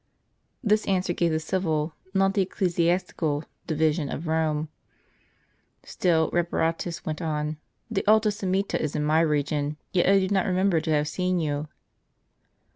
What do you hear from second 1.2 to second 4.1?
the civil, not the ecclesiastical, division